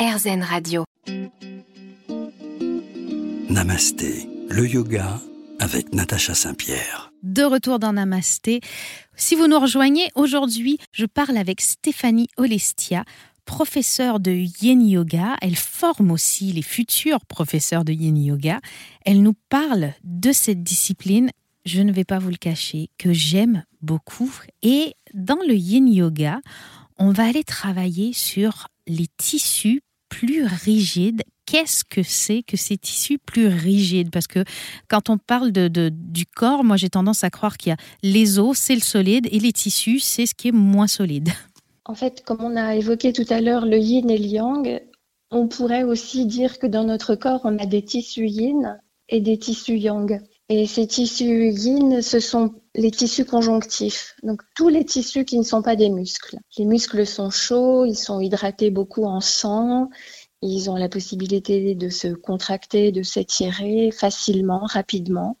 RZN 0.00 0.42
Radio. 0.42 0.84
Namasté, 3.50 4.30
le 4.48 4.66
yoga 4.66 5.20
avec 5.58 5.92
Natacha 5.92 6.32
Saint-Pierre. 6.32 7.12
De 7.22 7.42
retour 7.42 7.78
dans 7.78 7.92
Namasté. 7.92 8.62
Si 9.14 9.34
vous 9.34 9.46
nous 9.46 9.60
rejoignez 9.60 10.08
aujourd'hui, 10.14 10.78
je 10.92 11.04
parle 11.04 11.36
avec 11.36 11.60
Stéphanie 11.60 12.28
Olestia, 12.38 13.04
professeure 13.44 14.20
de 14.20 14.30
Yin 14.62 14.80
Yoga. 14.80 15.36
Elle 15.42 15.56
forme 15.56 16.12
aussi 16.12 16.50
les 16.50 16.62
futurs 16.62 17.26
professeurs 17.26 17.84
de 17.84 17.92
Yin 17.92 18.16
Yoga. 18.16 18.60
Elle 19.04 19.20
nous 19.20 19.36
parle 19.50 19.92
de 20.02 20.32
cette 20.32 20.62
discipline, 20.62 21.28
je 21.66 21.82
ne 21.82 21.92
vais 21.92 22.04
pas 22.04 22.18
vous 22.18 22.30
le 22.30 22.36
cacher, 22.36 22.88
que 22.96 23.12
j'aime 23.12 23.64
beaucoup. 23.82 24.32
Et 24.62 24.94
dans 25.12 25.40
le 25.46 25.52
Yin 25.52 25.92
Yoga, 25.92 26.40
on 26.98 27.12
va 27.12 27.26
aller 27.26 27.44
travailler 27.44 28.14
sur 28.14 28.68
les 28.86 29.06
tissus 29.18 29.82
plus 30.20 30.44
rigides. 30.44 31.22
Qu'est-ce 31.46 31.82
que 31.82 32.02
c'est 32.02 32.42
que 32.42 32.58
ces 32.58 32.76
tissus 32.76 33.18
plus 33.18 33.48
rigides 33.48 34.10
Parce 34.10 34.26
que 34.26 34.44
quand 34.88 35.08
on 35.08 35.16
parle 35.16 35.50
de, 35.50 35.88
du 35.88 36.26
corps, 36.26 36.62
moi 36.62 36.76
j'ai 36.76 36.90
tendance 36.90 37.24
à 37.24 37.30
croire 37.30 37.56
qu'il 37.56 37.70
y 37.70 37.72
a 37.72 37.76
les 38.02 38.38
os, 38.38 38.56
c'est 38.56 38.74
le 38.74 38.82
solide, 38.82 39.26
et 39.32 39.38
les 39.38 39.52
tissus, 39.52 40.00
c'est 40.00 40.26
ce 40.26 40.34
qui 40.34 40.48
est 40.48 40.52
moins 40.52 40.86
solide. 40.86 41.30
En 41.86 41.94
fait, 41.94 42.22
comme 42.22 42.42
on 42.42 42.54
a 42.56 42.76
évoqué 42.76 43.12
tout 43.14 43.24
à 43.30 43.40
l'heure 43.40 43.64
le 43.64 43.78
yin 43.78 44.10
et 44.10 44.18
le 44.18 44.26
yang, 44.26 44.82
on 45.30 45.48
pourrait 45.48 45.84
aussi 45.84 46.26
dire 46.26 46.58
que 46.58 46.66
dans 46.66 46.84
notre 46.84 47.14
corps, 47.14 47.40
on 47.44 47.58
a 47.58 47.64
des 47.64 47.82
tissus 47.82 48.28
yin 48.28 48.78
et 49.08 49.20
des 49.20 49.38
tissus 49.38 49.78
yang. 49.78 50.20
Et 50.52 50.66
ces 50.66 50.88
tissus 50.88 51.52
yin, 51.52 52.02
ce 52.02 52.18
sont 52.18 52.52
les 52.74 52.90
tissus 52.90 53.24
conjonctifs, 53.24 54.16
donc 54.24 54.42
tous 54.56 54.68
les 54.68 54.84
tissus 54.84 55.24
qui 55.24 55.38
ne 55.38 55.44
sont 55.44 55.62
pas 55.62 55.76
des 55.76 55.90
muscles. 55.90 56.38
Les 56.58 56.64
muscles 56.64 57.06
sont 57.06 57.30
chauds, 57.30 57.84
ils 57.84 57.96
sont 57.96 58.18
hydratés 58.18 58.70
beaucoup 58.70 59.04
en 59.04 59.20
sang, 59.20 59.90
ils 60.42 60.68
ont 60.68 60.74
la 60.74 60.88
possibilité 60.88 61.76
de 61.76 61.88
se 61.88 62.08
contracter, 62.08 62.90
de 62.90 63.04
s'étirer 63.04 63.92
facilement, 63.92 64.62
rapidement. 64.64 65.38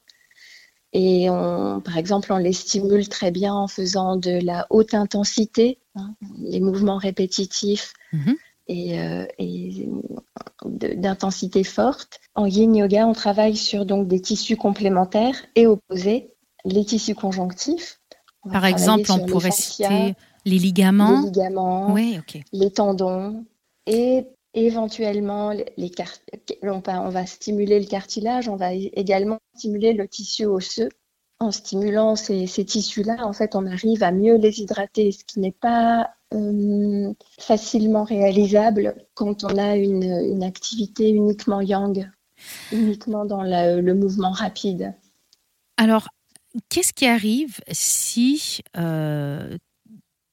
Et 0.92 1.28
on, 1.28 1.80
par 1.80 1.98
exemple, 1.98 2.32
on 2.32 2.38
les 2.38 2.52
stimule 2.52 3.08
très 3.08 3.32
bien 3.32 3.52
en 3.52 3.66
faisant 3.66 4.14
de 4.14 4.38
la 4.44 4.68
haute 4.70 4.94
intensité, 4.94 5.80
hein, 5.96 6.14
les 6.38 6.60
mouvements 6.60 6.98
répétitifs. 6.98 7.94
Mhm 8.12 8.36
et, 8.70 9.00
euh, 9.00 9.26
d'intensité 10.64 11.64
forte. 11.64 12.20
En 12.34 12.46
yin 12.46 12.74
yoga, 12.74 13.06
on 13.06 13.12
travaille 13.12 13.56
sur 13.56 13.84
donc 13.84 14.08
des 14.08 14.20
tissus 14.20 14.56
complémentaires 14.56 15.36
et 15.56 15.66
opposés, 15.66 16.32
les 16.64 16.84
tissus 16.84 17.14
conjonctifs. 17.14 18.00
Par 18.50 18.64
exemple, 18.64 19.10
on 19.10 19.26
pourrait 19.26 19.50
citer 19.50 20.14
les 20.46 20.58
ligaments, 20.58 21.20
les, 21.20 21.26
ligaments 21.26 21.94
les 22.52 22.70
tendons 22.70 23.44
et 23.86 24.26
éventuellement 24.54 25.50
les 25.50 25.92
on, 26.62 26.82
on 26.86 27.08
va 27.08 27.26
stimuler 27.26 27.80
le 27.80 27.86
cartilage, 27.86 28.48
on 28.48 28.56
va 28.56 28.72
également 28.72 29.38
stimuler 29.56 29.92
le 29.92 30.08
tissu 30.08 30.46
osseux. 30.46 30.88
En 31.42 31.52
stimulant 31.52 32.16
ces, 32.16 32.46
ces 32.46 32.66
tissus-là, 32.66 33.26
en 33.26 33.32
fait, 33.32 33.54
on 33.54 33.66
arrive 33.66 34.02
à 34.02 34.12
mieux 34.12 34.36
les 34.36 34.60
hydrater, 34.60 35.10
ce 35.10 35.24
qui 35.24 35.40
n'est 35.40 35.52
pas 35.52 36.10
euh, 36.32 37.12
facilement 37.38 38.04
réalisable 38.04 38.94
quand 39.14 39.44
on 39.44 39.58
a 39.58 39.76
une, 39.76 40.42
activité 40.42 41.10
uniquement 41.10 41.60
yang, 41.60 42.10
uniquement 42.72 43.24
dans 43.24 43.42
le 43.42 43.92
mouvement 43.94 44.30
rapide. 44.30 44.94
Alors, 45.76 46.08
qu'est-ce 46.68 46.92
qui 46.92 47.06
arrive 47.06 47.60
si 47.70 48.60
euh, 48.76 49.56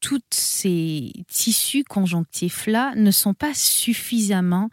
tous 0.02 0.22
ces 0.30 1.14
tissus 1.30 1.84
conjonctifs-là 1.84 2.94
ne 2.96 3.12
sont 3.12 3.34
pas 3.34 3.54
suffisamment 3.54 4.70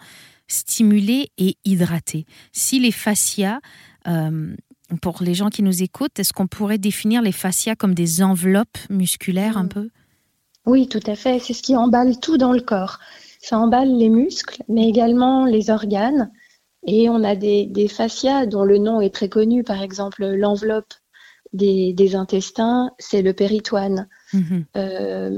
stimulés 0.48 1.31
et 1.38 1.56
hydratés? 1.64 2.27
Si 2.53 2.81
les 2.81 2.91
fascias, 2.91 3.61
euh, 4.09 4.55
pour 5.00 5.22
les 5.22 5.34
gens 5.34 5.48
qui 5.48 5.62
nous 5.62 5.83
écoutent, 5.83 6.19
est-ce 6.19 6.33
qu'on 6.33 6.48
pourrait 6.48 6.78
définir 6.78 7.22
les 7.22 7.33
fascias 7.33 7.76
comme 7.76 7.94
des 7.94 8.22
enveloppes 8.22 8.78
musculaires 8.91 9.56
un 9.56 9.65
mm. 9.65 9.69
peu? 9.69 9.91
Oui, 10.66 10.88
tout 10.88 11.00
à 11.06 11.14
fait. 11.14 11.38
C'est 11.38 11.52
ce 11.52 11.62
qui 11.62 11.76
emballe 11.76 12.19
tout 12.19 12.38
dans 12.38 12.52
le 12.52 12.60
corps. 12.60 12.98
Ça 13.41 13.58
emballe 13.58 13.94
les 13.97 14.08
muscles, 14.08 14.62
mais 14.69 14.88
également 14.88 15.44
les 15.44 15.70
organes. 15.70 16.30
Et 16.86 17.08
on 17.08 17.22
a 17.25 17.34
des, 17.34 17.88
fascias 17.88 18.47
dont 18.47 18.64
le 18.64 18.78
nom 18.78 19.00
est 19.00 19.14
très 19.14 19.28
connu. 19.28 19.64
Par 19.64 19.82
exemple, 19.82 20.25
l'enveloppe 20.25 20.94
des, 21.52 22.14
intestins, 22.16 22.91
c'est 22.98 23.22
le 23.22 23.32
péritoine. 23.32 24.08
Mhm. 24.32 24.64
Euh, 24.76 25.30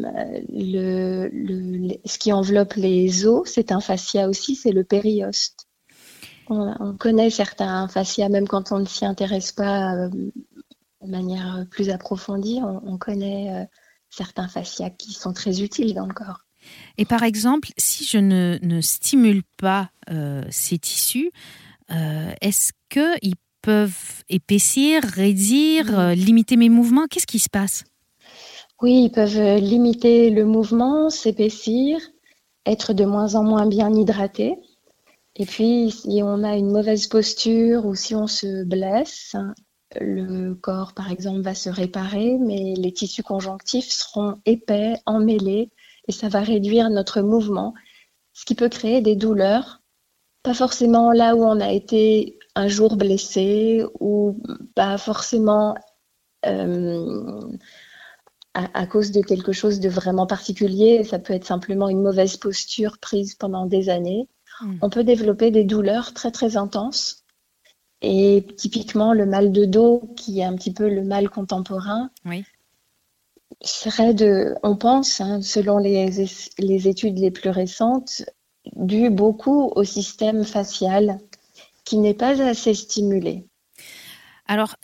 ce 2.04 2.18
qui 2.18 2.32
enveloppe 2.32 2.74
les 2.74 3.26
os, 3.26 3.48
c'est 3.48 3.72
un 3.72 3.80
fascia 3.80 4.28
aussi, 4.28 4.54
c'est 4.54 4.72
le 4.72 4.84
périoste. 4.84 5.66
On, 6.48 6.94
connaît 6.96 7.30
certains 7.30 7.88
fascias, 7.88 8.28
même 8.28 8.46
quand 8.46 8.70
on 8.70 8.78
ne 8.78 8.84
s'y 8.84 9.04
intéresse 9.04 9.50
pas 9.50 9.94
euh, 9.96 10.08
de 10.08 11.10
manière 11.10 11.66
plus 11.70 11.90
approfondie, 11.90 12.60
on, 12.62 12.98
connaît 12.98 13.50
euh, 13.52 13.64
certains 14.10 14.48
fascias 14.48 14.90
qui 14.90 15.12
sont 15.12 15.32
très 15.32 15.62
utiles 15.62 15.94
dans 15.94 16.06
le 16.06 16.14
corps. 16.14 16.40
Et 16.98 17.04
par 17.04 17.22
exemple, 17.22 17.70
si 17.76 18.04
je 18.04 18.18
ne, 18.18 18.80
stimule 18.80 19.42
pas 19.56 19.90
euh, 20.10 20.42
ces 20.50 20.78
tissus, 20.78 21.30
euh, 21.90 22.30
est-ce 22.40 22.72
qu'ils 22.88 23.34
peuvent 23.62 24.24
épaissir, 24.28 25.02
raidir, 25.02 25.98
euh, 25.98 26.14
limiter 26.14 26.56
mes 26.56 26.68
mouvements? 26.68 27.06
Qu'est-ce 27.08 27.26
qui 27.26 27.38
se 27.38 27.50
passe? 27.50 27.84
Oui, 28.82 29.04
ils 29.04 29.10
peuvent 29.10 29.58
limiter 29.58 30.30
le 30.30 30.44
mouvement, 30.44 31.08
s'épaissir, 31.08 31.98
être 32.66 32.92
de 32.92 33.04
moins 33.04 33.34
en 33.34 33.44
moins 33.44 33.66
bien 33.66 33.94
hydratés. 33.94 34.56
Et 35.36 35.46
puis, 35.46 35.90
si 35.90 36.20
on 36.22 36.42
a 36.44 36.56
une 36.56 36.70
mauvaise 36.70 37.06
posture 37.06 37.86
ou 37.86 37.94
si 37.94 38.14
on 38.14 38.26
se 38.26 38.64
blesse, 38.64 39.36
le 40.00 40.54
corps, 40.54 40.92
par 40.94 41.10
exemple, 41.10 41.40
va 41.40 41.54
se 41.54 41.70
réparer, 41.70 42.38
mais 42.38 42.74
les 42.76 42.92
tissus 42.92 43.22
conjonctifs 43.22 43.90
seront 43.90 44.38
épais, 44.44 44.94
emmêlés, 45.06 45.70
et 46.08 46.12
ça 46.12 46.28
va 46.28 46.40
réduire 46.40 46.90
notre 46.90 47.20
mouvement, 47.20 47.74
ce 48.32 48.44
qui 48.44 48.54
peut 48.54 48.68
créer 48.68 49.00
des 49.00 49.16
douleurs, 49.16 49.82
pas 50.42 50.54
forcément 50.54 51.12
là 51.12 51.34
où 51.34 51.44
on 51.44 51.60
a 51.60 51.72
été 51.72 52.38
un 52.54 52.68
jour 52.68 52.96
blessé, 52.96 53.84
ou 54.00 54.40
pas 54.74 54.98
forcément 54.98 55.74
euh, 56.46 57.40
à, 58.54 58.86
cause 58.86 59.10
de 59.10 59.20
quelque 59.20 59.52
chose 59.52 59.80
de 59.80 59.88
vraiment 59.88 60.26
particulier, 60.26 61.04
ça 61.04 61.18
peut 61.18 61.34
être 61.34 61.44
simplement 61.44 61.88
une 61.88 62.00
mauvaise 62.00 62.36
posture 62.38 62.98
prise 62.98 63.34
pendant 63.34 63.66
des 63.66 63.90
années. 63.90 64.28
Hmm. 64.60 64.78
On 64.80 64.88
peut 64.88 65.04
développer 65.04 65.50
des 65.50 65.64
douleurs 65.64 66.14
très 66.14 66.30
très 66.30 66.56
intenses 66.56 67.25
et 68.06 68.46
typiquement, 68.56 69.12
le 69.12 69.26
mal 69.26 69.50
de 69.50 69.64
dos, 69.64 70.14
qui 70.16 70.38
est 70.38 70.44
un 70.44 70.54
petit 70.54 70.72
peu 70.72 70.88
le 70.88 71.02
mal 71.02 71.28
contemporain, 71.28 72.10
serait 73.62 74.14
de, 74.14 74.54
on 74.62 74.76
pense, 74.76 75.20
hein, 75.20 75.42
selon 75.42 75.78
les, 75.78 76.28
les, 76.58 76.88
études 76.88 77.18
les 77.18 77.32
plus 77.32 77.50
récentes, 77.50 78.22
dû 78.76 79.10
beaucoup 79.10 79.72
au 79.74 79.82
système 79.82 80.44
facial 80.44 81.18
qui 81.84 81.98
n'est 81.98 82.14
pas 82.14 82.40
assez 82.40 82.74
stimulé. 82.74 83.44
Alors, 84.46 84.76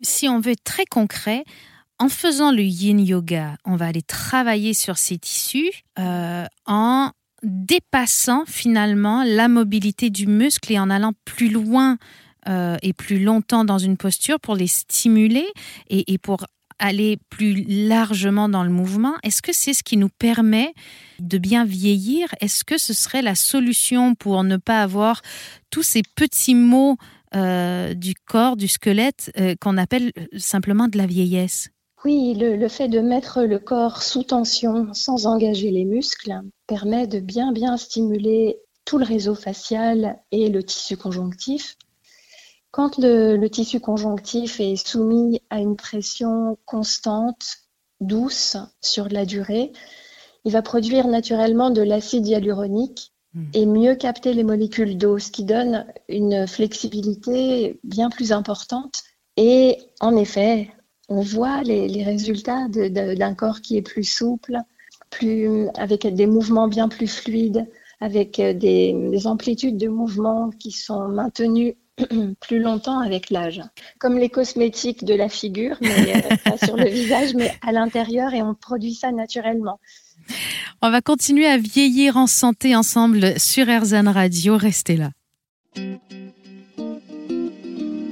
si 0.00 0.26
on 0.26 0.40
veut 0.40 0.52
être 0.52 0.64
très 0.64 0.86
concret, 0.86 1.44
en 1.98 2.08
faisant 2.08 2.52
le 2.52 2.62
yin 2.62 3.00
yoga, 3.00 3.56
on 3.66 3.76
va 3.76 3.86
aller 3.86 4.02
travailler 4.02 4.72
sur 4.72 4.96
ces 4.96 5.18
tissus 5.18 5.84
euh, 5.98 6.46
en 6.64 7.10
dépassant 7.42 8.44
finalement 8.46 9.22
la 9.24 9.48
mobilité 9.48 10.08
du 10.08 10.26
muscle 10.26 10.72
et 10.72 10.78
en 10.78 10.88
allant 10.88 11.12
plus 11.26 11.50
loin 11.50 11.98
euh, 12.48 12.76
et 12.82 12.92
plus 12.92 13.22
longtemps 13.22 13.64
dans 13.64 13.78
une 13.78 13.96
posture 13.96 14.38
pour 14.40 14.54
les 14.54 14.66
stimuler 14.66 15.46
et, 15.88 16.18
pour 16.18 16.46
aller 16.78 17.18
plus 17.30 17.64
largement 17.66 18.48
dans 18.48 18.62
le 18.62 18.70
mouvement, 18.70 19.14
est-ce 19.22 19.40
que 19.42 19.52
c'est 19.52 19.72
ce 19.72 19.82
qui 19.82 19.96
nous 19.96 20.10
permet 20.10 20.74
de 21.18 21.38
bien 21.38 21.64
vieillir? 21.64 22.28
Est-ce 22.40 22.64
que 22.64 22.78
ce 22.78 22.92
serait 22.92 23.22
la 23.22 23.34
solution 23.34 24.14
pour 24.14 24.44
ne 24.44 24.58
pas 24.58 24.82
avoir 24.82 25.22
tous 25.70 25.82
ces 25.82 26.02
petits 26.16 26.54
mots 26.54 26.96
euh, 27.34 27.94
du 27.94 28.14
corps, 28.14 28.56
du 28.56 28.68
squelette, 28.68 29.32
euh, 29.38 29.54
qu'on 29.60 29.78
appelle 29.78 30.12
simplement 30.36 30.88
de 30.88 30.98
la 30.98 31.06
vieillesse? 31.06 31.70
Oui, 32.04 32.34
le, 32.38 32.68
fait 32.68 32.88
de 32.88 33.00
mettre 33.00 33.42
le 33.42 33.58
corps 33.58 34.02
sous 34.02 34.22
tension 34.22 34.92
sans 34.92 35.26
engager 35.26 35.70
les 35.70 35.84
muscles 35.84 36.40
permet 36.68 37.08
de 37.08 37.18
bien 37.18 37.50
bien 37.50 37.76
stimuler 37.76 38.58
tout 38.84 38.98
le 38.98 39.04
réseau 39.04 39.34
facial 39.34 40.16
et 40.30 40.48
le 40.48 40.62
tissu 40.62 40.96
conjonctif 40.96 41.76
quand 42.76 42.98
le, 42.98 43.46
tissu 43.46 43.80
conjonctif 43.80 44.60
est 44.60 44.76
soumis 44.76 45.40
à 45.48 45.60
une 45.60 45.76
pression 45.76 46.58
constante, 46.66 47.56
douce 48.00 48.58
sur 48.82 49.08
la 49.08 49.24
durée, 49.24 49.72
il 50.44 50.52
va 50.52 50.60
produire 50.60 51.08
naturellement 51.08 51.70
de 51.70 51.80
l'acide 51.80 52.26
hyaluronique 52.26 53.14
hmm. 53.32 53.44
et 53.54 53.64
mieux 53.64 53.94
capter 53.94 54.34
les 54.34 54.44
molécules 54.44 54.98
d'eau, 54.98 55.18
ce 55.18 55.30
qui 55.30 55.44
donne 55.44 55.86
une 56.10 56.46
flexibilité 56.46 57.80
bien 57.82 58.10
plus 58.10 58.30
importante. 58.30 59.04
Et 59.38 59.78
en 60.00 60.14
effet, 60.14 60.70
on 61.08 61.22
voit 61.22 61.62
les, 61.62 62.04
résultats 62.04 62.68
d'un 62.68 63.34
corps 63.34 63.62
qui 63.62 63.78
est 63.78 63.82
plus 63.82 64.04
souple, 64.04 64.58
plus, 65.08 65.68
avec 65.78 66.06
des 66.06 66.26
mouvements 66.26 66.68
bien 66.68 66.90
plus 66.90 67.08
fluides, 67.08 67.66
avec 68.00 68.38
euh, 68.38 68.52
des, 68.52 69.26
amplitudes 69.26 69.78
de 69.78 69.88
mouvement 69.88 70.50
qui 70.50 70.72
sont 70.72 71.08
maintenues 71.08 71.78
plus 72.40 72.60
longtemps 72.60 73.00
avec 73.00 73.30
l'âge. 73.30 73.62
Comme 73.98 74.18
les 74.18 74.28
cosmétiques 74.28 75.04
de 75.04 75.14
la 75.14 75.28
figure, 75.28 75.76
mais 75.80 76.16
euh, 76.16 76.36
pas 76.44 76.58
sur 76.58 76.76
le 76.76 76.88
visage, 76.88 77.34
mais 77.34 77.52
à 77.66 77.72
l'intérieur, 77.72 78.34
et 78.34 78.42
on 78.42 78.54
produit 78.54 78.94
ça 78.94 79.12
naturellement. 79.12 79.80
On 80.82 80.90
va 80.90 81.00
continuer 81.00 81.46
à 81.46 81.56
vieillir 81.56 82.16
en 82.16 82.26
santé 82.26 82.76
ensemble 82.76 83.38
sur 83.38 83.66
RZN 83.66 84.08
Radio. 84.08 84.56
Restez 84.56 84.96
là. 84.96 85.10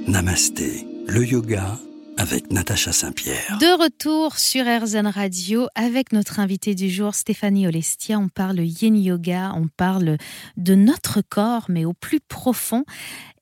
Namasté, 0.07 0.87
le 1.07 1.25
yoga 1.25 1.77
avec 2.17 2.51
Natacha 2.51 2.91
Saint-Pierre. 2.91 3.57
De 3.59 3.83
retour 3.83 4.37
sur 4.37 4.65
RZN 4.65 5.07
Radio 5.07 5.67
avec 5.75 6.13
notre 6.13 6.39
invité 6.39 6.73
du 6.73 6.89
jour, 6.89 7.13
Stéphanie 7.13 7.67
Olestia. 7.67 8.17
On 8.19 8.29
parle 8.29 8.59
yin 8.61 8.95
yoga, 8.95 9.51
on 9.55 9.67
parle 9.67 10.17
de 10.57 10.75
notre 10.75 11.21
corps, 11.21 11.65
mais 11.67 11.85
au 11.85 11.93
plus 11.93 12.21
profond. 12.21 12.85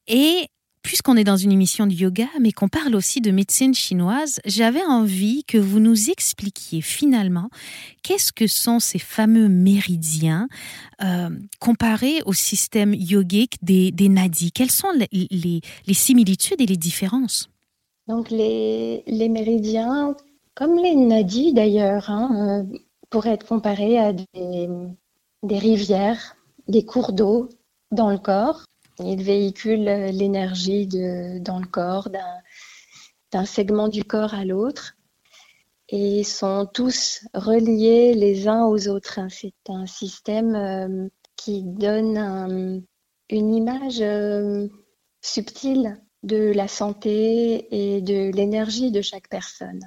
Et 0.08 0.48
puisqu'on 0.84 1.16
est 1.16 1.24
dans 1.24 1.38
une 1.38 1.52
émission 1.52 1.88
de 1.88 1.94
yoga, 1.94 2.28
mais 2.40 2.52
qu'on 2.52 2.68
parle 2.68 2.94
aussi 2.94 3.22
de 3.22 3.32
médecine 3.32 3.74
chinoise, 3.74 4.40
j'avais 4.46 4.84
envie 4.84 5.46
que 5.46 5.58
vous 5.58 5.80
nous 5.80 6.10
expliquiez 6.10 6.82
finalement 6.82 7.50
qu'est-ce 8.04 8.34
que 8.34 8.48
sont 8.48 8.80
ces 8.80 9.00
fameux 9.00 9.48
méridiens 9.48 10.50
euh, 11.02 11.30
comparés 11.60 12.22
au 12.26 12.34
système 12.34 12.94
yogique 12.94 13.56
des, 13.62 13.94
nadis. 14.10 14.52
Quelles 14.52 14.72
sont 14.72 14.90
les, 15.12 15.62
similitudes 15.94 16.60
et 16.60 16.66
les 16.66 16.78
différences? 16.78 17.50
Donc 18.08 18.30
les, 18.30 19.04
méridiens, 19.08 20.16
comme 20.54 20.78
les 20.78 20.96
nadis 20.96 21.54
d'ailleurs, 21.54 22.10
hein, 22.10 22.66
euh, 22.72 22.78
pourraient 23.10 23.32
être 23.32 23.48
comparés 23.48 23.98
à 23.98 24.12
des 24.12 25.58
rivières, 25.58 26.36
des 26.68 26.84
cours 26.84 27.14
d'eau 27.14 27.48
dans 27.92 28.10
le 28.10 28.18
corps. 28.18 28.66
Il 29.00 29.24
véhicule 29.24 29.84
l'énergie 29.84 30.88
dans 30.88 31.60
le 31.60 31.68
corps, 31.68 32.10
d'un 33.32 33.46
segment 33.46 33.88
du 33.88 34.04
corps 34.04 34.34
à 34.34 34.46
l'autre, 34.46 34.96
et 35.90 36.24
sont 36.24 36.68
tous 36.72 37.26
reliés 37.34 38.14
les 38.14 38.48
uns 38.48 38.66
aux 38.66 38.88
autres. 38.88 39.20
C'est 39.30 39.54
un 39.68 39.86
système 39.86 40.56
euh, 40.56 41.08
qui 41.36 41.64
donne 41.64 42.84
une 43.30 43.54
image 43.54 44.02
euh, 44.02 44.68
subtile 45.22 46.02
de 46.24 46.52
la 46.54 46.68
santé 46.68 47.68
et 47.72 48.02
de 48.02 48.32
l'énergie 48.32 48.92
de 48.92 49.02
chaque 49.02 49.30
personne. 49.30 49.82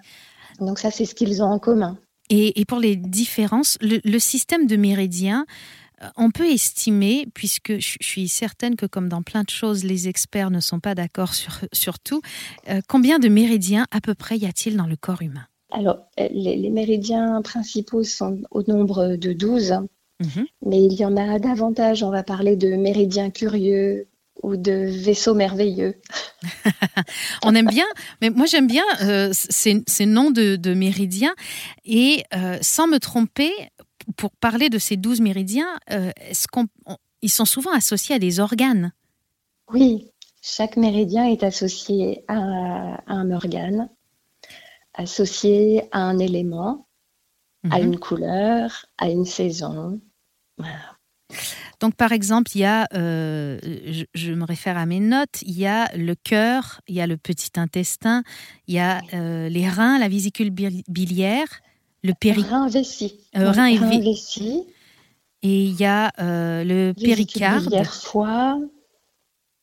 Donc 0.61 0.79
ça, 0.79 0.91
c'est 0.91 1.07
ce 1.07 1.15
qu'ils 1.15 1.43
ont 1.43 1.47
en 1.47 1.59
commun. 1.59 1.99
Et, 2.29 2.65
pour 2.67 2.81
les 2.81 2.97
différences, 2.97 3.79
le, 3.81 4.01
le 4.03 4.19
système 4.19 4.67
de 4.67 4.77
méridiens, 4.77 5.47
euh, 5.49 5.86
on 6.17 6.31
peut 6.31 6.47
estimer, 6.47 7.27
puisque 7.35 7.79
je 7.79 7.97
suis 8.01 8.29
certaine 8.29 8.77
que 8.77 8.87
comme 8.87 9.09
dans 9.09 9.23
plein 9.23 9.43
de 9.43 9.51
choses, 9.51 9.85
les 9.85 10.09
experts 10.09 10.51
ne 10.51 10.61
sont 10.61 10.81
pas 10.81 10.95
d'accord 10.95 11.33
sur, 11.35 11.99
tout, 11.99 12.21
euh, 12.69 12.81
combien 12.89 13.19
de 13.19 13.29
méridiens 13.29 13.87
à 13.91 14.01
peu 14.01 14.15
près 14.15 14.37
y 14.37 14.47
a-t-il 14.47 14.77
dans 14.77 14.87
le 14.87 14.97
corps 14.97 15.23
humain? 15.23 15.47
Alors, 15.73 15.99
euh, 16.21 16.29
les, 16.31 16.71
méridiens 16.71 17.41
principaux 17.43 18.05
sont 18.05 18.43
au 18.51 18.63
nombre 18.63 19.17
de 19.17 19.33
12, 19.33 19.73
mhm. 20.21 20.47
mais 20.65 20.85
il 20.85 20.93
y 20.93 21.05
en 21.05 21.17
a 21.17 21.39
davantage. 21.39 22.03
On 22.03 22.11
va 22.11 22.23
parler 22.23 22.57
de 22.57 22.77
méridiens 22.77 23.31
curieux, 23.31 24.07
ou 24.43 24.57
de 24.57 24.73
vaisseaux 24.73 25.35
merveilleux. 25.35 25.95
On 27.43 27.55
aime 27.55 27.69
bien, 27.69 27.87
mais 28.21 28.29
moi 28.29 28.45
j'aime 28.45 28.67
bien 28.67 28.85
ces, 29.33 30.07
noms 30.07 30.31
de, 30.31 30.75
méridiens. 30.75 31.35
Et 31.87 32.23
sans 32.61 32.87
me 32.87 32.99
tromper, 32.99 33.51
pour 34.17 34.31
parler 34.33 34.69
de 34.69 34.79
ces 34.79 34.97
douze 34.97 35.21
méridiens, 35.21 35.79
euh, 35.91 36.11
est-ce 36.21 36.47
qu'on, 36.49 36.69
ils 37.23 37.31
sont 37.31 37.45
souvent 37.45 37.73
associés 37.73 38.15
à 38.15 38.19
des 38.19 38.41
organes? 38.41 38.93
Oui, 39.73 40.13
chaque 40.43 40.77
méridien 40.77 41.25
est 41.25 41.43
associé 41.43 42.25
à, 42.29 43.03
un 43.07 43.31
organe, 43.33 43.89
associé 44.95 45.89
à 45.91 46.01
un 46.01 46.19
élément, 46.19 46.87
à 47.71 47.81
mhm. 47.81 47.87
une 47.87 47.99
couleur, 47.99 48.87
à 48.99 49.11
une 49.11 49.25
saison. 49.25 50.01
Donc, 51.81 51.95
par 51.97 52.13
exemple, 52.13 52.53
il 52.55 52.61
y 52.61 52.65
a, 52.65 52.87
euh, 52.95 53.59
je, 54.15 54.33
me 54.33 54.45
réfère 54.45 54.79
à 54.79 54.87
mes 54.87 55.01
notes, 55.01 55.43
il 55.43 55.59
y 55.59 55.67
a 55.67 55.95
le 55.97 56.15
cœur, 56.15 56.81
il 56.87 56.95
y 56.95 57.01
a 57.01 57.07
le 57.07 57.17
petit 57.17 57.51
intestin, 57.57 58.23
il 58.67 58.77
y 58.77 58.79
a 58.79 59.03
euh, 59.13 59.49
les 59.49 59.69
reins, 59.69 59.99
la 59.99 60.09
vésicule 60.09 60.51
biliaire, 60.51 61.49
le 62.07 62.15
péri... 62.15 62.45
Euh, 63.37 63.53
et 65.43 65.65
il 65.65 65.81
y 65.81 65.85
a 65.85 66.13
euh, 66.19 66.65
le 66.65 66.93
péricarde. 66.93 67.85
foie. 67.85 68.59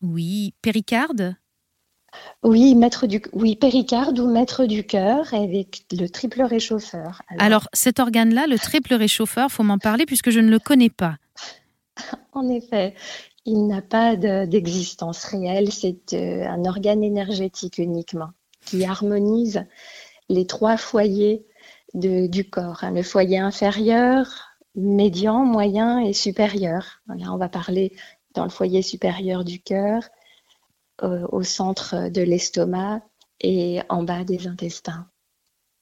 Oui, 0.01 0.53
péricarde. 0.61 1.35
Oui, 2.43 2.75
maître 2.75 3.07
du, 3.07 3.21
oui, 3.33 3.55
péricarde 3.55 4.19
ou 4.19 4.29
maître 4.29 4.65
du 4.65 4.85
cœur 4.85 5.33
avec 5.33 5.85
le 5.91 6.07
triple 6.07 6.43
réchauffeur. 6.43 7.21
Alors, 7.39 7.67
cet 7.73 7.99
organe-là, 7.99 8.45
le 8.47 8.59
triple 8.59 8.93
réchauffeur, 8.93 9.51
faut 9.51 9.63
m'en 9.63 9.79
parler 9.79 10.05
puisque 10.05 10.29
je 10.29 10.39
ne 10.39 10.49
le 10.49 10.59
connais 10.59 10.91
pas. 10.91 11.15
En 12.35 12.49
effet, 12.49 12.95
il 13.45 13.67
n'a 13.67 13.83
pas 13.83 14.15
d'existence 14.15 15.23
réelle. 15.25 15.71
C'est 15.71 16.13
euh, 16.13 16.47
un 16.47 16.65
organe 16.65 17.03
énergétique 17.03 17.77
uniquement 17.77 18.29
qui 18.65 18.83
harmonise 18.85 19.65
les 20.29 20.47
trois 20.47 20.77
foyers 20.77 21.45
du 21.93 22.49
corps. 22.49 22.83
Hein. 22.83 22.91
le 22.91 23.03
foyer 23.03 23.39
inférieur, 23.39 24.25
médian, 24.75 25.45
moyen 25.45 25.99
et 25.99 26.13
supérieur. 26.13 27.01
on 27.07 27.37
va 27.37 27.49
parler 27.49 27.93
dans 28.33 28.43
le 28.43 28.49
foyer 28.49 28.81
supérieur 28.81 29.43
du 29.43 29.61
cœur, 29.61 30.03
euh, 31.03 31.25
au 31.31 31.43
centre 31.43 32.09
de 32.09 32.21
l'estomac 32.21 33.01
et 33.41 33.81
en 33.89 34.03
bas 34.03 34.23
des 34.23 34.47
intestins. 34.47 35.07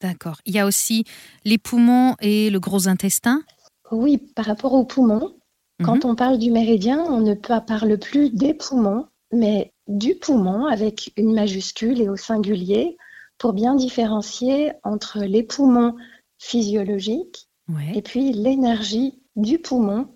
D'accord. 0.01 0.41
Il 0.45 0.53
y 0.53 0.59
a 0.59 0.65
aussi 0.65 1.05
les 1.45 1.57
poumons 1.57 2.15
et 2.19 2.49
le 2.49 2.59
gros 2.59 2.87
intestin? 2.87 3.43
Oui, 3.91 4.17
par 4.17 4.45
rapport 4.45 4.73
aux 4.73 4.85
poumons, 4.85 5.35
quand 5.83 6.03
mhm. 6.03 6.11
on 6.11 6.15
parle 6.15 6.39
du 6.39 6.51
méridien, 6.51 6.99
on 6.99 7.19
ne 7.19 7.33
parle 7.33 7.97
plus 7.97 8.29
des 8.29 8.53
poumons, 8.53 9.07
mais 9.31 9.73
du 9.87 10.15
poumon 10.15 10.65
avec 10.65 11.11
une 11.17 11.33
majuscule 11.33 12.01
et 12.01 12.09
au 12.09 12.15
singulier 12.15 12.97
pour 13.41 13.53
bien 13.53 13.73
différencier 13.73 14.71
entre 14.83 15.21
les 15.21 15.41
poumons 15.41 15.95
physiologiques 16.38 17.49
et 17.95 18.03
puis 18.03 18.33
l'énergie 18.33 19.19
du 19.35 19.57
poumon, 19.57 20.13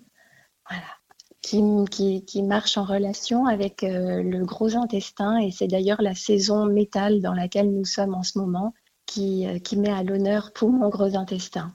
qui, 1.42 2.24
qui, 2.24 2.42
marche 2.44 2.78
en 2.78 2.84
relation 2.84 3.46
avec 3.46 3.82
euh, 3.82 4.22
le 4.22 4.44
gros 4.44 4.76
intestin. 4.76 5.38
Et 5.38 5.50
c'est 5.50 5.66
d'ailleurs 5.66 6.02
la 6.02 6.14
saison 6.14 6.66
métal 6.66 7.20
dans 7.20 7.34
laquelle 7.34 7.72
nous 7.72 7.84
sommes 7.84 8.14
en 8.14 8.22
ce 8.22 8.38
moment 8.38 8.74
qui, 9.06 9.44
euh, 9.46 9.58
qui 9.58 9.76
met 9.76 9.92
à 9.92 10.04
l'honneur 10.04 10.52
poumon, 10.52 10.88
gros 10.88 11.16
intestin. 11.16 11.74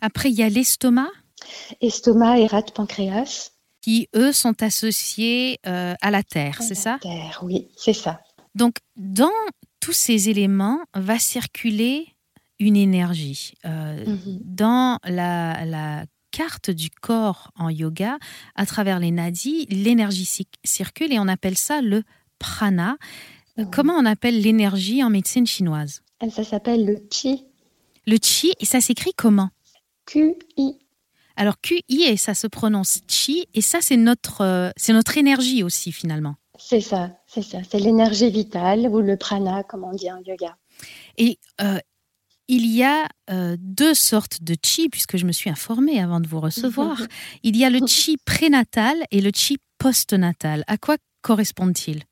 Après, 0.00 0.30
il 0.30 0.36
y 0.36 0.42
a 0.42 0.48
l'estomac 0.48 1.10
Estomac 1.82 2.38
et 2.38 2.46
rate 2.46 2.72
pancréas. 2.72 3.50
Qui, 3.82 4.08
eux, 4.14 4.32
sont 4.32 4.62
associés 4.62 5.58
euh, 5.66 5.94
à 6.00 6.10
la 6.10 6.22
terre, 6.22 6.62
c'est 6.62 6.74
ça? 6.74 6.98
Terre, 7.02 7.40
oui, 7.42 7.68
c'est 7.76 7.92
ça. 7.92 8.20
Donc, 8.54 8.76
dans 8.96 9.28
tous 9.86 9.92
ces 9.92 10.28
éléments 10.30 10.80
va 10.94 11.16
circuler 11.16 12.08
une 12.58 12.74
énergie. 12.74 13.52
Euh, 13.64 14.04
mhm. 14.04 14.40
Dans 14.42 14.98
la, 15.04 16.04
carte 16.32 16.70
du 16.70 16.90
corps 16.90 17.52
en 17.56 17.70
yoga, 17.70 18.18
à 18.56 18.66
travers 18.66 18.98
les 18.98 19.12
nadis, 19.12 19.64
l'énergie 19.70 20.28
circule 20.64 21.12
et 21.12 21.20
on 21.20 21.28
appelle 21.28 21.56
ça 21.56 21.80
le 21.80 22.02
prana. 22.38 22.98
Comment 23.72 23.94
on 23.94 24.04
appelle 24.04 24.42
l'énergie 24.42 25.02
en 25.02 25.08
médecine 25.08 25.46
chinoise? 25.46 26.02
Ça 26.30 26.44
s'appelle 26.44 26.84
le 26.84 26.98
chi. 27.10 27.44
Le 28.06 28.18
chi, 28.20 28.52
et 28.60 28.66
ça 28.66 28.82
s'écrit 28.82 29.12
comment? 29.16 29.50
Q-I. 30.04 30.78
Alors 31.36 31.60
QI, 31.60 31.82
et 31.88 32.16
ça 32.16 32.34
se 32.34 32.48
prononce 32.48 33.00
chi, 33.08 33.46
et 33.54 33.62
ça 33.62 33.78
c'est 33.80 33.96
notre, 33.96 34.40
euh, 34.42 34.70
c'est 34.76 34.92
notre 34.92 35.16
énergie 35.16 35.62
aussi 35.62 35.92
finalement. 35.92 36.34
C'est 36.58 36.80
ça, 36.80 37.10
c'est 37.26 37.42
ça. 37.42 37.58
C'est 37.68 37.78
l'énergie 37.78 38.30
vitale 38.30 38.88
ou 38.88 39.00
le 39.00 39.16
prana, 39.16 39.62
comme 39.62 39.84
on 39.84 39.92
dit 39.92 40.10
en 40.10 40.18
yoga. 40.18 40.56
Et 41.16 41.38
euh, 41.60 41.78
il 42.48 42.66
y 42.66 42.82
a 42.82 43.08
euh, 43.30 43.56
deux 43.58 43.94
sortes 43.94 44.42
de 44.42 44.56
chi, 44.62 44.88
puisque 44.88 45.16
je 45.16 45.26
me 45.26 45.32
suis 45.32 45.50
informée 45.50 46.00
avant 46.00 46.20
de 46.20 46.28
vous 46.28 46.40
recevoir. 46.40 47.00
Il 47.42 47.56
y 47.56 47.64
a 47.64 47.70
le 47.70 47.84
chi 47.86 48.16
prénatal 48.24 48.96
et 49.10 49.20
le 49.20 49.30
chi 49.34 49.58
postnatal. 49.78 50.62
À 50.66 50.76
quoi 50.76 50.96
correspondent-ils? 51.22 52.02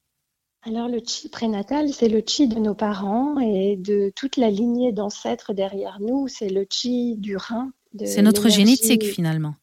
Alors 0.63 0.89
le 0.89 1.01
chi 1.07 1.29
prénatal, 1.29 1.93
c'est 1.93 2.09
le 2.09 2.23
chi 2.27 2.49
de 2.49 2.59
nos 2.59 2.75
parents 2.75 3.39
et 3.39 3.77
de 3.77 4.11
toute 4.17 4.39
la 4.39 4.51
lignée 4.51 4.93
d'ancêtres 4.93 5.53
derrière 5.53 5.99
nous. 6.01 6.27
C'est 6.27 6.49
le 6.49 6.67
chi 6.69 7.17
du 7.17 7.37
rein. 7.37 7.71
C'est 8.03 8.23
notre 8.23 8.49
génétique 8.49 9.05
finalement. 9.05 9.55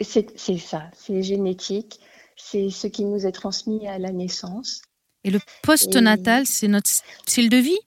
C'est 0.00 0.58
ça, 0.58 0.90
c'est 0.92 1.22
génétique 1.22 1.98
c'est 2.38 2.70
ce 2.70 2.86
qui 2.86 3.04
nous 3.04 3.26
est 3.26 3.32
transmis 3.32 3.86
à 3.86 3.98
la 3.98 4.12
naissance. 4.12 4.82
Et 5.24 5.30
le 5.30 5.40
post-natal, 5.62 6.46
c'est 6.46 6.68
notre 6.68 6.88
style 6.88 7.50
de 7.50 7.56
vie? 7.56 7.78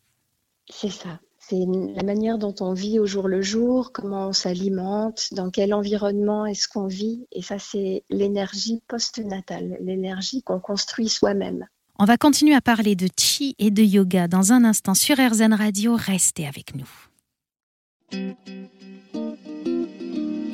C'est 0.70 0.92
ça. 0.92 1.20
C'est 1.40 1.66
la 1.96 2.04
manière 2.04 2.38
dont 2.38 2.56
on 2.62 2.74
vit 2.74 3.00
au 3.00 3.06
jour 3.06 3.28
le 3.28 3.42
jour, 3.42 3.92
comment 3.92 4.28
on 4.28 4.34
s'alimente, 4.34 5.30
dans 5.34 5.50
quel 5.50 5.74
environnement 5.74 6.46
est-ce 6.46 6.68
qu'on 6.68 6.88
vit. 6.88 7.26
Et 7.32 7.42
ça, 7.42 7.60
c'est 7.60 8.04
l'énergie 8.10 8.82
postnatale, 8.88 9.78
l'énergie 9.82 10.44
qu'on 10.44 10.60
construit 10.60 11.10
soi-même. 11.10 11.66
On 12.00 12.06
va 12.06 12.18
continuer 12.18 12.56
à 12.56 12.62
parler 12.62 12.96
de 12.96 13.10
chi 13.20 13.56
et 13.60 13.70
de 13.70 13.84
yoga 13.84 14.28
dans 14.28 14.54
un 14.54 14.64
instant 14.64 14.94
sur 14.94 15.18
RZN 15.18 15.54
Radio. 15.54 15.96
Restez 15.96 16.48
avec 16.48 16.74
nous. 16.76 16.90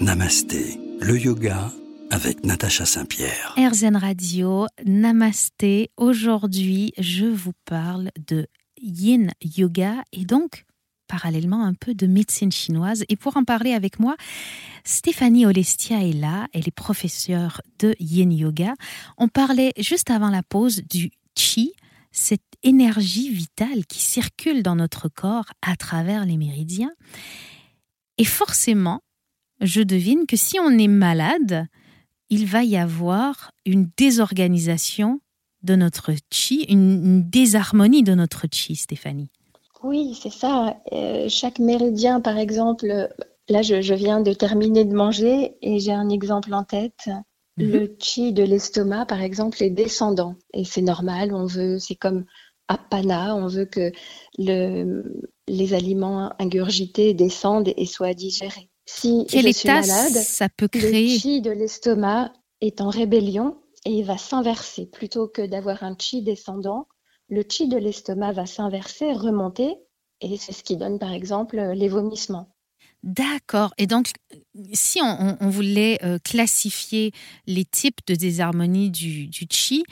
Namasté, 0.01 0.79
le 0.99 1.17
yoga 1.19 1.71
avec 2.11 2.45
Natacha 2.45 2.85
Saint-Pierre. 2.85 3.55
RZN 3.57 3.95
Radio, 3.95 4.67
Namasté. 4.85 5.91
Aujourd'hui, 5.97 6.93
je 6.97 7.25
vous 7.25 7.53
parle 7.65 8.11
de 8.27 8.47
yin 8.81 9.31
yoga 9.41 10.03
et 10.11 10.25
donc 10.25 10.65
parallèlement 11.07 11.63
un 11.63 11.73
peu 11.73 11.93
de 11.93 12.07
médecine 12.07 12.51
chinoise. 12.51 13.03
Et 13.09 13.15
pour 13.15 13.37
en 13.37 13.43
parler 13.43 13.73
avec 13.73 13.99
moi, 13.99 14.15
Stéphanie 14.83 15.45
Olestia 15.45 16.03
est 16.03 16.13
là, 16.13 16.47
elle 16.53 16.67
est 16.67 16.71
professeure 16.71 17.61
de 17.79 17.95
yin 17.99 18.31
yoga. 18.31 18.73
On 19.17 19.27
parlait 19.27 19.73
juste 19.77 20.09
avant 20.09 20.29
la 20.29 20.43
pause 20.43 20.83
du 20.89 21.11
chi, 21.35 21.73
cette 22.11 22.41
énergie 22.63 23.29
vitale 23.29 23.85
qui 23.85 23.99
circule 23.99 24.63
dans 24.63 24.75
notre 24.75 25.09
corps 25.09 25.51
à 25.61 25.75
travers 25.75 26.25
les 26.25 26.37
méridiens. 26.37 26.93
Et 28.17 28.25
forcément, 28.25 29.01
je 29.61 29.81
devine 29.81 30.25
que 30.27 30.35
si 30.37 30.59
on 30.59 30.77
est 30.77 30.87
malade, 30.87 31.67
il 32.29 32.45
va 32.45 32.63
y 32.63 32.77
avoir 32.77 33.51
une 33.65 33.89
désorganisation 33.97 35.21
de 35.63 35.75
notre 35.75 36.11
chi, 36.31 36.65
une, 36.69 37.23
désharmonie 37.29 38.03
de 38.03 38.13
notre 38.13 38.45
chi, 38.51 38.75
Stéphanie. 38.75 39.29
Oui, 39.83 40.17
c'est 40.21 40.31
ça. 40.31 40.77
Euh, 40.91 41.27
chaque 41.29 41.59
méridien, 41.59 42.21
par 42.21 42.37
exemple, 42.37 43.09
là, 43.49 43.61
je, 43.61 43.93
viens 43.93 44.21
de 44.21 44.33
terminer 44.33 44.85
de 44.85 44.93
manger 44.93 45.55
et 45.61 45.79
j'ai 45.79 45.93
un 45.93 46.09
exemple 46.09 46.53
en 46.53 46.63
tête. 46.63 47.09
Mhm. 47.57 47.71
Le 47.71 47.95
chi 47.99 48.33
de 48.33 48.43
l'estomac, 48.43 49.05
par 49.05 49.21
exemple, 49.21 49.61
est 49.63 49.69
descendant. 49.69 50.35
Et 50.53 50.63
c'est 50.63 50.81
normal, 50.81 51.33
on 51.33 51.45
veut, 51.45 51.79
c'est 51.79 51.95
comme 51.95 52.25
apana, 52.67 53.35
on 53.35 53.47
veut 53.47 53.65
que 53.65 53.91
le, 54.37 55.21
les 55.47 55.73
aliments 55.73 56.33
ingurgités 56.39 57.13
descendent 57.13 57.73
et 57.75 57.85
soient 57.85 58.13
digérés. 58.13 58.69
Si 58.87 59.25
Quel 59.29 59.43
je 59.43 59.47
état 59.49 59.83
suis 59.83 59.91
malade, 59.91 60.13
ça 60.13 60.47
peut 60.49 60.69
créer 60.69 61.13
le 61.13 61.19
chi 61.19 61.41
de 61.41 61.51
l'estomac 61.51 62.31
est 62.61 62.81
en 62.81 62.89
rébellion 62.89 63.57
et 63.85 63.91
il 63.91 64.05
va 64.05 64.17
s'inverser. 64.17 64.85
Plutôt 64.85 65.27
que 65.27 65.45
d'avoir 65.45 65.83
un 65.83 65.95
chi 65.99 66.23
descendant, 66.23 66.87
le 67.29 67.43
chi 67.47 67.67
de 67.67 67.77
l'estomac 67.77 68.31
va 68.31 68.45
s'inverser, 68.45 69.11
remonter, 69.11 69.75
et 70.21 70.37
c'est 70.37 70.53
ce 70.53 70.63
qui 70.63 70.77
donne 70.77 70.99
par 70.99 71.11
exemple 71.11 71.57
les 71.75 71.89
vomissements. 71.89 72.49
D'accord. 73.03 73.73
Et 73.77 73.87
donc, 73.87 74.11
si 74.73 74.99
on, 75.01 75.49
voulait 75.49 75.99
euh, 76.03 76.17
classifier 76.23 77.11
les 77.45 77.63
types 77.63 77.99
de 78.07 78.15
désharmonie 78.15 78.89
du, 78.89 79.29
chi, 79.51 79.83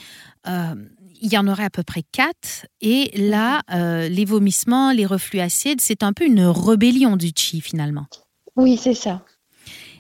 euh, 0.48 0.76
il 1.22 1.32
y 1.32 1.38
en 1.38 1.48
aurait 1.48 1.66
à 1.66 1.70
peu 1.70 1.84
près 1.84 2.04
quatre. 2.12 2.66
Et 2.82 3.12
là, 3.16 3.62
mhm. 3.70 3.76
euh, 3.76 4.10
les 4.10 4.26
vomissements, 4.26 4.92
les 4.92 5.06
reflux 5.06 5.40
acides, 5.40 5.82
c'est 5.82 6.04
un 6.04 6.14
peu 6.14 6.26
une 6.26 6.46
rébellion 6.46 7.16
du 7.16 7.32
chi 7.36 7.62
finalement. 7.62 8.08
Oui, 8.56 8.78
c'est 8.78 8.94
ça. 8.94 9.24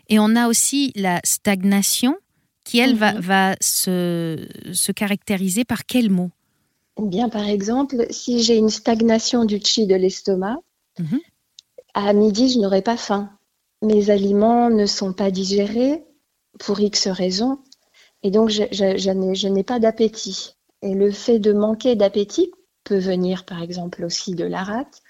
Et 0.07 0.19
on 0.19 0.35
a 0.35 0.47
aussi 0.47 0.91
la 0.95 1.19
stagnation 1.23 2.15
qui, 2.63 2.79
elle, 2.79 2.95
va, 2.95 3.13
mhm. 3.13 3.55
se, 3.61 4.91
caractériser 4.91 5.65
par 5.65 5.85
quel 5.85 6.09
mot? 6.09 6.31
Eh 6.99 7.07
Bien, 7.07 7.29
par 7.29 7.47
exemple, 7.47 8.07
si 8.09 8.41
j'ai 8.41 8.57
une 8.57 8.69
stagnation 8.69 9.45
du 9.45 9.59
chi 9.63 9.85
de 9.87 9.95
l'estomac, 9.95 10.57
mhm. 10.99 11.19
à 11.93 12.13
midi, 12.13 12.49
je 12.49 12.59
n'aurai 12.59 12.81
pas 12.81 12.97
faim. 12.97 13.29
Mes 13.81 14.09
aliments 14.09 14.69
ne 14.69 14.85
sont 14.85 15.13
pas 15.13 15.31
digérés 15.31 16.03
pour 16.59 16.79
X 16.79 17.07
raisons, 17.07 17.59
et 18.23 18.31
donc 18.31 18.49
je, 18.49 18.63
je 18.71 19.47
n'ai 19.47 19.63
pas 19.63 19.79
d'appétit. 19.79 20.55
Et 20.81 20.93
le 20.93 21.11
fait 21.11 21.39
de 21.39 21.53
manquer 21.53 21.95
d'appétit 21.95 22.51
peut 22.83 22.97
venir, 22.97 23.45
par 23.45 23.61
exemple, 23.61 24.03
aussi 24.03 24.33
de 24.33 24.45
la 24.45 24.63
rate, 24.63 25.01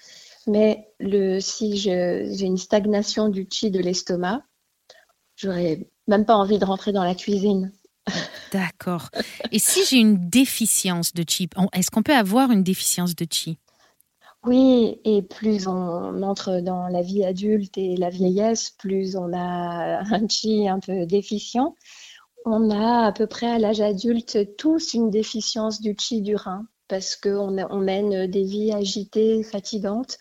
mais 0.46 0.88
le, 1.00 1.40
si 1.40 1.76
j'ai 1.76 2.40
une 2.40 2.56
stagnation 2.56 3.28
du 3.28 3.46
chi 3.50 3.70
de 3.70 3.80
l'estomac, 3.80 4.42
j'aurais 5.36 5.88
même 6.06 6.24
pas 6.24 6.36
envie 6.36 6.58
de 6.58 6.64
rentrer 6.64 6.92
dans 6.92 7.04
la 7.04 7.14
cuisine. 7.14 7.72
D'accord. 8.52 9.10
Et 9.50 9.58
si 9.58 9.84
j'ai 9.84 9.98
une 9.98 10.28
déficience 10.28 11.12
de 11.12 11.24
chi, 11.28 11.48
est-ce 11.72 11.90
qu'on 11.90 12.02
peut 12.02 12.14
avoir 12.14 12.52
une 12.52 12.62
déficience 12.62 13.16
de 13.16 13.26
chi 13.28 13.58
Oui, 14.44 15.00
et 15.04 15.22
plus 15.22 15.66
on 15.66 16.22
entre 16.22 16.60
dans 16.60 16.86
la 16.86 17.02
vie 17.02 17.24
adulte 17.24 17.76
et 17.76 17.96
la 17.96 18.10
vieillesse, 18.10 18.70
plus 18.70 19.16
on 19.16 19.32
a 19.32 20.04
un 20.14 20.28
chi 20.28 20.68
un 20.68 20.78
peu 20.78 21.06
déficient. 21.06 21.74
On 22.44 22.70
a 22.70 23.06
à 23.06 23.12
peu 23.12 23.26
près 23.26 23.48
à 23.48 23.58
l'âge 23.58 23.80
adulte 23.80 24.56
tous 24.56 24.94
une 24.94 25.10
déficience 25.10 25.80
du 25.80 25.96
chi 25.98 26.22
du 26.22 26.36
rein 26.36 26.64
parce 26.88 27.16
qu'on 27.16 27.56
on 27.70 27.80
mène 27.80 28.26
des 28.26 28.44
vies 28.44 28.72
agitées, 28.72 29.42
fatigantes. 29.42 30.18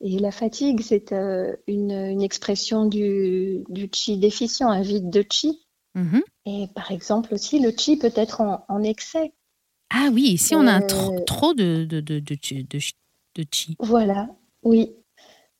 Et 0.00 0.18
la 0.18 0.30
fatigue, 0.30 0.80
c'est 0.80 1.12
euh, 1.12 1.56
une, 1.66 2.22
expression 2.22 2.86
du, 2.86 3.64
chi 3.92 4.16
déficient, 4.18 4.68
un 4.68 4.82
vide 4.82 5.10
de 5.10 5.24
chi. 5.28 5.60
Mhm. 5.94 6.22
Et 6.46 6.66
par 6.74 6.92
exemple 6.92 7.34
aussi, 7.34 7.58
le 7.58 7.72
chi 7.76 7.96
peut 7.96 8.12
être 8.14 8.40
en, 8.40 8.82
excès. 8.82 9.32
Ah 9.90 10.10
oui, 10.12 10.38
si 10.38 10.54
on 10.54 10.66
a 10.66 10.80
trop, 10.82 11.18
trop 11.20 11.54
de, 11.54 11.84
de, 11.84 12.00
de, 12.00 12.20
de, 12.20 13.44
chi. 13.50 13.76
Voilà, 13.80 14.28
oui. 14.62 14.92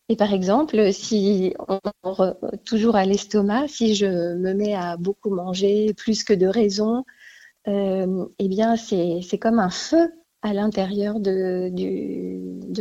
Et 0.08 0.16
par 0.16 0.32
exemple, 0.32 0.92
si 0.92 1.54
on, 2.04 2.34
toujours 2.64 2.96
à 2.96 3.04
l'estomac, 3.04 3.68
si 3.68 3.94
je 3.94 4.06
me 4.06 4.54
mets 4.54 4.74
à 4.74 4.96
beaucoup 4.96 5.30
manger, 5.30 5.92
plus 5.94 6.22
que 6.24 6.32
de 6.32 6.46
raison, 6.46 7.04
euh, 7.66 8.24
eh 8.38 8.48
bien, 8.48 8.76
c'est 8.76 9.38
comme 9.38 9.58
un 9.58 9.70
feu 9.70 10.10
à 10.42 10.52
l'intérieur 10.52 11.20
de, 11.20 11.70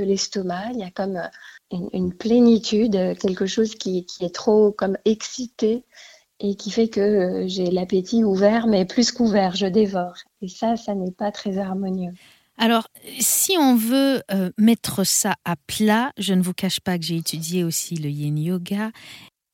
l'estomac. 0.02 0.72
Il 0.74 0.80
y 0.80 0.84
a 0.84 0.92
comme 0.92 1.20
une, 1.72 2.14
plénitude, 2.14 3.18
quelque 3.20 3.46
chose 3.46 3.76
qui, 3.76 4.06
est 4.22 4.34
trop 4.34 4.72
comme 4.72 4.98
excité 5.06 5.84
et 6.40 6.56
qui 6.56 6.70
fait 6.70 6.88
que 6.88 7.00
euh, 7.00 7.48
j'ai 7.48 7.72
l'appétit 7.72 8.24
ouvert, 8.24 8.68
mais 8.68 8.86
plus 8.86 9.12
qu'ouvert, 9.12 9.56
je 9.56 9.66
dévore. 9.66 10.14
Et 10.44 10.48
ça, 10.48 10.76
ça 10.76 10.94
n'est 10.94 11.12
pas 11.12 11.32
très 11.32 11.58
harmonieux. 11.58 12.14
Alors, 12.60 12.88
si 13.20 13.58
on 13.58 13.76
veut 13.76 14.22
euh, 14.32 14.52
mettre 14.58 15.04
ça 15.04 15.36
à 15.46 15.56
plat, 15.56 16.12
je 16.18 16.34
ne 16.34 16.44
vous 16.44 16.54
cache 16.54 16.80
pas 16.80 16.98
que 17.00 17.06
j'ai 17.06 17.18
étudié 17.18 17.64
aussi 17.64 17.96
le 17.96 18.10
yin 18.10 18.38
yoga, 18.38 18.92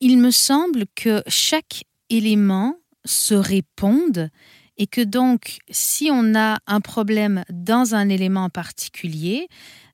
il 0.00 0.18
me 0.18 0.30
semble 0.30 0.84
que 0.94 1.22
chaque 1.26 1.84
élément 2.10 2.76
se 3.04 3.34
réponde 3.34 4.30
et 4.76 4.86
que 4.86 5.00
donc, 5.00 5.58
si 5.70 6.10
on 6.12 6.34
a 6.34 6.58
un 6.66 6.80
problème 6.80 7.44
dans 7.50 7.94
un 7.94 8.08
élément 8.08 8.50
particulier, 8.50 9.48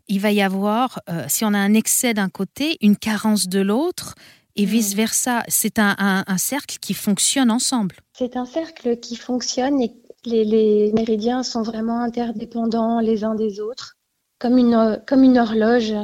il 0.09 0.21
va 0.21 0.33
y 0.33 0.43
avoir, 0.43 1.01
euh, 1.09 1.25
si 1.29 1.45
on 1.45 1.55
a 1.55 1.59
un 1.59 1.75
excès 1.75 2.15
d'un 2.15 2.29
côté, 2.29 2.77
une 2.81 2.97
carence 2.97 3.49
de 3.49 3.61
l'autre, 3.61 4.15
et 4.57 4.67
mm. 4.67 4.69
vice-versa. 4.69 5.45
C'est 5.49 5.79
un, 5.79 6.25
cercle 6.37 6.79
qui 6.81 6.95
fonctionne 6.95 7.51
ensemble. 7.51 7.97
C'est 8.17 8.37
un 8.37 8.47
cercle 8.47 8.99
qui 8.99 9.17
fonctionne 9.17 9.81
et 9.81 9.93
les, 10.25 10.93
méridiens 10.93 11.43
sont 11.43 11.63
vraiment 11.63 12.01
interdépendants 12.01 13.01
les 13.01 13.25
uns 13.25 13.35
des 13.35 13.61
autres, 13.61 13.97
comme 14.39 14.59
une, 14.59 15.01
comme 15.07 15.23
une 15.23 15.39
horloge. 15.39 15.95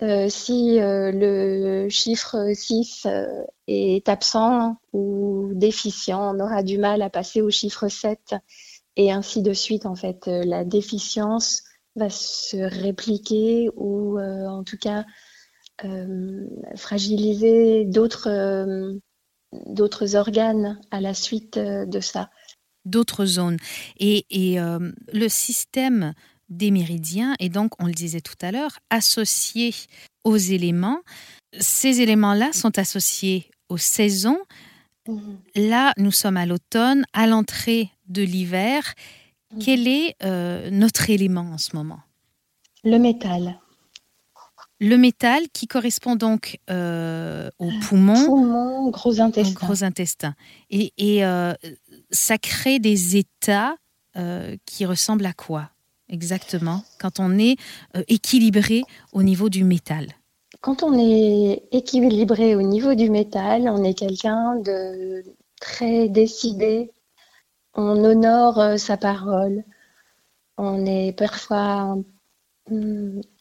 Euh, 0.00 0.28
si 0.30 0.80
euh, 0.80 1.12
le 1.12 1.88
chiffre 1.90 2.52
6 2.54 3.06
est 3.66 4.08
absent 4.08 4.76
ou 4.92 5.50
déficient, 5.54 6.34
on 6.34 6.40
aura 6.40 6.62
du 6.62 6.78
mal 6.78 7.02
à 7.02 7.10
passer 7.10 7.42
au 7.42 7.50
chiffre 7.50 7.88
7 7.88 8.34
et 8.96 9.12
ainsi 9.12 9.42
de 9.42 9.52
suite. 9.52 9.84
En 9.84 9.94
fait, 9.94 10.26
la 10.26 10.64
déficience 10.64 11.62
va 11.94 12.08
se 12.08 12.56
répliquer 12.56 13.68
ou 13.76 14.18
en 14.18 14.64
tout 14.64 14.78
cas 14.78 15.04
euh, 15.84 16.46
fragiliser 16.76 17.84
d'autres 17.84 18.28
euh, 18.28 18.92
d'autres 19.66 20.14
organes 20.14 20.78
à 20.92 21.00
la 21.00 21.12
suite 21.12 21.56
euh, 21.56 21.86
de 21.86 21.98
ça. 21.98 22.30
D'autres 22.84 23.24
zones. 23.24 23.56
Et, 23.98 24.26
et 24.30 24.58
le 25.12 25.28
système 25.28 26.14
des 26.56 26.70
méridiens 26.70 27.34
est 27.38 27.48
donc, 27.48 27.72
on 27.80 27.86
le 27.86 27.92
disait 27.92 28.20
tout 28.20 28.36
à 28.40 28.52
l'heure, 28.52 28.78
associé 28.90 29.74
aux 30.24 30.36
éléments. 30.36 31.00
Ces 31.58 32.00
éléments-là 32.00 32.52
sont 32.52 32.78
associés 32.78 33.50
aux 33.68 33.78
saisons. 33.78 34.38
Mhm. 35.08 35.38
Là, 35.56 35.92
nous 35.96 36.12
sommes 36.12 36.36
à 36.36 36.46
l'automne, 36.46 37.04
à 37.12 37.26
l'entrée 37.26 37.90
de 38.08 38.22
l'hiver. 38.22 38.94
Mhm. 39.52 39.58
Quel 39.62 39.88
est 39.88 40.16
notre 40.70 41.10
élément 41.10 41.52
en 41.52 41.58
ce 41.58 41.76
moment? 41.76 42.00
Le 42.84 42.98
métal. 42.98 43.58
Le 44.82 44.96
métal 44.96 45.44
qui 45.52 45.68
correspond 45.68 46.16
donc 46.16 46.58
euh, 46.68 47.48
au 47.60 47.70
poumon, 47.82 48.26
poumon, 48.26 48.90
gros 48.90 49.20
intestin. 49.20 49.52
Gros 49.52 49.84
intestin. 49.84 50.34
Et, 50.70 50.90
euh, 51.24 51.54
ça 52.10 52.36
crée 52.36 52.80
des 52.80 53.16
états 53.16 53.76
euh, 54.16 54.56
qui 54.66 54.84
ressemblent 54.84 55.26
à 55.26 55.32
quoi? 55.34 55.70
Exactement 56.12 56.84
quand 57.00 57.18
on 57.18 57.36
est 57.38 57.56
équilibré 58.06 58.82
au 59.12 59.24
niveau 59.24 59.48
du 59.48 59.64
métal 59.64 60.06
quand 60.62 60.84
on 60.84 60.96
est 60.96 61.64
équilibré 61.72 62.54
au 62.54 62.62
niveau 62.62 62.94
du 62.94 63.10
métal, 63.10 63.68
on 63.68 63.82
est 63.82 63.94
quelqu'un 63.94 64.54
de 64.56 65.24
très 65.60 66.08
décidé. 66.08 66.92
On 67.74 68.04
honore 68.04 68.60
euh, 68.60 68.76
sa 68.76 68.96
parole. 68.96 69.64
On 70.56 70.86
est 70.86 71.12
parfois 71.18 71.96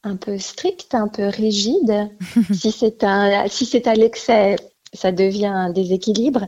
un 0.04 0.16
peu 0.16 0.40
strict, 0.40 0.96
un 0.96 1.08
peu 1.08 1.28
rigide. 1.28 2.10
si 2.54 2.72
c'est 2.72 3.06
si 3.50 3.82
à 3.86 3.94
l'excès, 3.94 4.56
ça 4.94 5.12
devient 5.12 5.46
un 5.46 5.70
déséquilibre. 5.70 6.48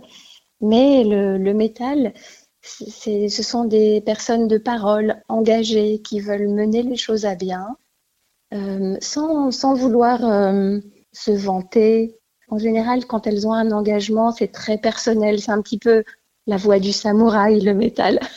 Mais 0.60 1.04
le, 1.04 1.38
le 1.38 1.54
métal, 1.54 2.14
ce 2.64 3.44
sont 3.44 3.66
des 3.66 4.02
personnes 4.02 4.48
de 4.48 4.58
parole 4.58 5.22
engagées 5.28 6.02
qui 6.02 6.20
veulent 6.20 6.48
mener 6.48 6.82
les 6.82 6.96
choses 6.96 7.26
à 7.26 7.36
bien, 7.36 7.76
euh, 8.54 8.96
sans, 9.02 9.52
sans, 9.52 9.74
vouloir 9.74 10.24
euh, 10.26 10.80
se 11.12 11.32
vanter. 11.32 12.16
En 12.50 12.58
général, 12.58 13.06
quand 13.06 13.28
elles 13.28 13.48
ont 13.48 13.54
un 13.54 13.72
engagement, 13.72 14.32
c'est 14.32 14.52
très 14.52 14.78
personnel. 14.78 15.42
C'est 15.42 15.52
un 15.52 15.62
petit 15.62 15.80
peu 15.80 16.04
la 16.48 16.58
voix 16.58 16.80
du 16.80 16.92
samouraï, 16.92 17.60
le 17.62 17.74
métal. 17.74 18.20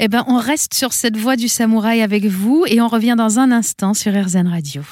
Eh 0.00 0.08
ben, 0.08 0.24
on 0.26 0.38
reste 0.38 0.74
sur 0.74 0.92
cette 0.92 1.16
voix 1.16 1.36
du 1.36 1.46
samouraï 1.46 2.02
avec 2.02 2.24
vous 2.24 2.64
et 2.66 2.80
on 2.80 2.88
revient 2.88 3.14
dans 3.16 3.38
un 3.38 3.52
instant 3.52 3.94
sur 3.94 4.12
RZN 4.12 4.48
Radio. 4.48 4.82